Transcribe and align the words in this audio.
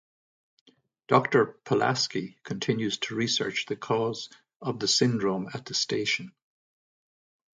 Doctor 1.09 1.59
Pulaski 1.63 2.35
continues 2.41 2.97
to 2.97 3.13
research 3.13 3.67
the 3.67 3.75
cause 3.75 4.29
of 4.59 4.79
the 4.79 4.87
syndrome 4.87 5.47
at 5.53 5.67
the 5.67 5.75
station. 5.75 6.31